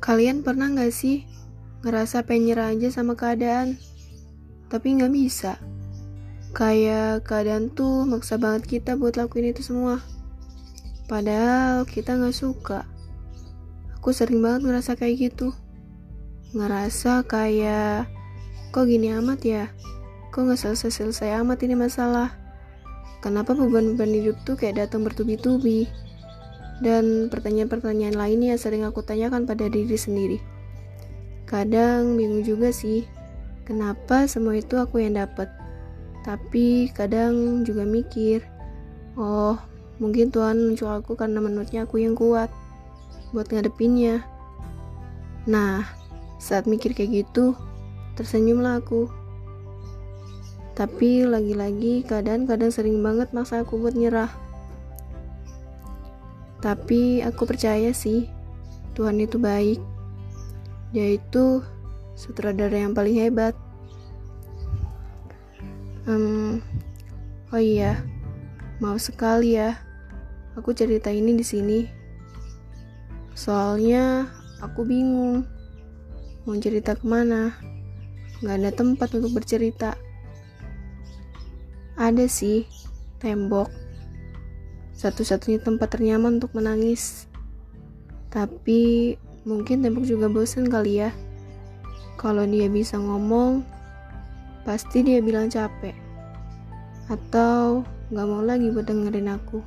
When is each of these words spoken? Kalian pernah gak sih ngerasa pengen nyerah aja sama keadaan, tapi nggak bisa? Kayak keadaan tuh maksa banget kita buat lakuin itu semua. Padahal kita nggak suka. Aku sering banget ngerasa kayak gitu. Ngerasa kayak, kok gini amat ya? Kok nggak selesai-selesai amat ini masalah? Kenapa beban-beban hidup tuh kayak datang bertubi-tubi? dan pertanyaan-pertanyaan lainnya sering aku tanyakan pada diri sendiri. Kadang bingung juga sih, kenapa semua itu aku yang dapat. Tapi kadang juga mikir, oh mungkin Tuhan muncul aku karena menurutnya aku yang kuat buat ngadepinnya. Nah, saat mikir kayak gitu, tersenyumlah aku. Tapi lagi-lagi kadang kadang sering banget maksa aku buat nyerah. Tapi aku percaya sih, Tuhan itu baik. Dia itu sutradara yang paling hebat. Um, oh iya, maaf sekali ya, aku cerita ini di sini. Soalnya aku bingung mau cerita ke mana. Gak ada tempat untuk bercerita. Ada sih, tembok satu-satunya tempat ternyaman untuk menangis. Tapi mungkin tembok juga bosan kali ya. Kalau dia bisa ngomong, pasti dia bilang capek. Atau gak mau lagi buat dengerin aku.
Kalian 0.00 0.42
pernah 0.42 0.66
gak 0.72 0.90
sih 0.90 1.28
ngerasa 1.80 2.24
pengen 2.28 2.52
nyerah 2.52 2.72
aja 2.72 2.88
sama 2.92 3.16
keadaan, 3.16 3.80
tapi 4.68 4.96
nggak 4.96 5.12
bisa? 5.12 5.56
Kayak 6.50 7.24
keadaan 7.24 7.70
tuh 7.70 8.04
maksa 8.04 8.36
banget 8.36 8.66
kita 8.66 8.98
buat 8.98 9.14
lakuin 9.16 9.54
itu 9.54 9.62
semua. 9.62 10.02
Padahal 11.06 11.86
kita 11.86 12.18
nggak 12.18 12.36
suka. 12.36 12.84
Aku 13.96 14.10
sering 14.10 14.42
banget 14.42 14.66
ngerasa 14.66 14.98
kayak 14.98 15.30
gitu. 15.30 15.54
Ngerasa 16.52 17.22
kayak, 17.24 18.10
kok 18.74 18.90
gini 18.90 19.14
amat 19.14 19.40
ya? 19.46 19.64
Kok 20.34 20.50
nggak 20.50 20.60
selesai-selesai 20.60 21.38
amat 21.44 21.58
ini 21.64 21.78
masalah? 21.78 22.34
Kenapa 23.18 23.52
beban-beban 23.58 24.14
hidup 24.14 24.38
tuh 24.46 24.54
kayak 24.54 24.86
datang 24.86 25.02
bertubi-tubi? 25.02 25.90
dan 26.80 27.28
pertanyaan-pertanyaan 27.28 28.16
lainnya 28.16 28.56
sering 28.56 28.88
aku 28.88 29.04
tanyakan 29.04 29.44
pada 29.44 29.68
diri 29.68 29.94
sendiri. 29.94 30.38
Kadang 31.44 32.16
bingung 32.16 32.40
juga 32.40 32.72
sih, 32.72 33.04
kenapa 33.68 34.24
semua 34.24 34.56
itu 34.56 34.80
aku 34.80 35.04
yang 35.04 35.20
dapat. 35.20 35.52
Tapi 36.24 36.88
kadang 36.96 37.64
juga 37.64 37.84
mikir, 37.84 38.44
oh 39.16 39.60
mungkin 40.00 40.32
Tuhan 40.32 40.56
muncul 40.56 40.88
aku 40.88 41.16
karena 41.16 41.40
menurutnya 41.40 41.84
aku 41.84 42.00
yang 42.00 42.16
kuat 42.16 42.48
buat 43.36 43.48
ngadepinnya. 43.52 44.24
Nah, 45.44 45.84
saat 46.40 46.64
mikir 46.64 46.96
kayak 46.96 47.24
gitu, 47.24 47.52
tersenyumlah 48.16 48.80
aku. 48.80 49.08
Tapi 50.80 51.28
lagi-lagi 51.28 52.08
kadang 52.08 52.48
kadang 52.48 52.72
sering 52.72 53.04
banget 53.04 53.36
maksa 53.36 53.60
aku 53.60 53.76
buat 53.76 53.92
nyerah. 53.92 54.32
Tapi 56.64 57.20
aku 57.20 57.44
percaya 57.44 57.92
sih, 57.92 58.32
Tuhan 58.96 59.20
itu 59.20 59.36
baik. 59.36 59.76
Dia 60.96 61.20
itu 61.20 61.60
sutradara 62.16 62.72
yang 62.72 62.96
paling 62.96 63.12
hebat. 63.12 63.52
Um, 66.08 66.64
oh 67.52 67.60
iya, 67.60 68.00
maaf 68.80 69.04
sekali 69.04 69.60
ya, 69.60 69.76
aku 70.56 70.72
cerita 70.72 71.12
ini 71.12 71.36
di 71.36 71.44
sini. 71.44 71.80
Soalnya 73.36 74.32
aku 74.64 74.88
bingung 74.88 75.44
mau 76.48 76.56
cerita 76.56 76.96
ke 76.96 77.04
mana. 77.04 77.52
Gak 78.40 78.56
ada 78.64 78.72
tempat 78.72 79.12
untuk 79.12 79.36
bercerita. 79.36 80.08
Ada 82.00 82.24
sih, 82.32 82.64
tembok 83.20 83.68
satu-satunya 84.96 85.60
tempat 85.60 85.92
ternyaman 85.92 86.40
untuk 86.40 86.56
menangis. 86.56 87.28
Tapi 88.32 89.16
mungkin 89.44 89.84
tembok 89.84 90.08
juga 90.08 90.32
bosan 90.32 90.72
kali 90.72 91.04
ya. 91.04 91.12
Kalau 92.16 92.48
dia 92.48 92.72
bisa 92.72 92.96
ngomong, 92.96 93.60
pasti 94.64 95.04
dia 95.04 95.20
bilang 95.20 95.52
capek. 95.52 95.92
Atau 97.12 97.84
gak 98.08 98.28
mau 98.28 98.40
lagi 98.40 98.72
buat 98.72 98.88
dengerin 98.88 99.36
aku. 99.36 99.60